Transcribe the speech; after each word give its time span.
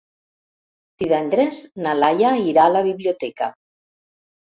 Divendres 1.03 1.59
na 1.87 1.93
Laia 1.97 2.31
irà 2.53 2.63
a 2.65 2.73
la 2.77 2.81
biblioteca. 2.89 3.51